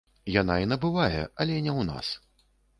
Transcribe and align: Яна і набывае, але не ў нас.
Яна 0.35 0.55
і 0.63 0.69
набывае, 0.71 1.21
але 1.41 1.61
не 1.69 1.73
ў 1.79 1.87
нас. 1.93 2.13